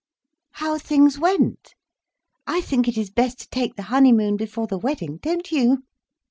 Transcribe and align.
"How 0.53 0.79
things 0.79 1.19
went. 1.19 1.75
I 2.47 2.59
think 2.61 2.87
it 2.87 2.97
is 2.97 3.11
best 3.11 3.37
to 3.41 3.49
take 3.49 3.75
the 3.75 3.83
honeymoon 3.93 4.35
before 4.35 4.65
the 4.65 4.79
wedding—don't 4.79 5.51
you?" 5.51 5.83